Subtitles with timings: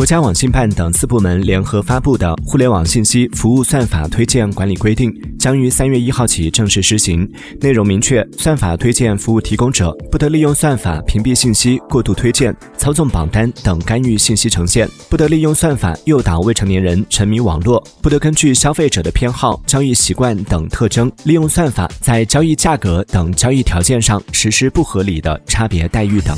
[0.00, 7.30] 国家网信办等四部门联合发布的《互联网信息服务算法推荐管理规定》将于三月一号起正式施行。
[7.60, 26.34] 内容明确，算法推荐服务提供者不得利用算法屏蔽信息、过度推荐、操纵榜单等干预信息呈现；不得利用算法诱导未成年人沉迷网络；不得根据消费者的偏好、交易习惯等特征，利用算法在交易价格等交易条件上实施不合理的差别待遇等。